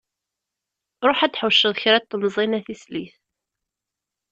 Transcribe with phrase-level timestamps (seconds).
[1.07, 3.15] Ruḥ ad d-tḥuceḍ kra n temẓin a tislit.